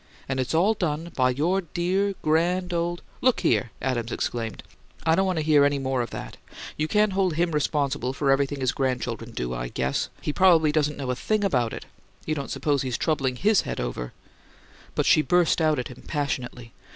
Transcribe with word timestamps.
And 0.27 0.39
it's 0.39 0.55
all 0.55 0.73
done 0.73 1.11
by 1.15 1.29
your 1.29 1.61
dear, 1.61 2.15
grand 2.23 2.73
old" 2.73 3.03
"Look 3.21 3.41
here!" 3.41 3.69
Adams 3.83 4.11
exclaimed. 4.11 4.63
"I 5.05 5.13
don't 5.13 5.27
want 5.27 5.37
to 5.37 5.43
hear 5.45 5.63
any 5.63 5.77
more 5.77 6.01
of 6.01 6.09
that! 6.09 6.37
You 6.75 6.87
can't 6.87 7.13
hold 7.13 7.35
him 7.35 7.51
responsible 7.51 8.11
for 8.11 8.31
everything 8.31 8.61
his 8.61 8.71
grandchildren 8.71 9.29
do, 9.29 9.53
I 9.53 9.67
guess! 9.67 10.09
He 10.19 10.33
probably 10.33 10.71
doesn't 10.71 10.97
know 10.97 11.11
a 11.11 11.15
thing 11.15 11.43
about 11.43 11.71
it. 11.71 11.85
You 12.25 12.33
don't 12.33 12.49
suppose 12.49 12.81
he's 12.81 12.97
troubling 12.97 13.35
HIS 13.35 13.61
head 13.61 13.79
over" 13.79 14.11
But 14.95 15.05
she 15.05 15.21
burst 15.21 15.61
out 15.61 15.77
at 15.77 15.89
him 15.89 16.03
passionately. 16.07 16.73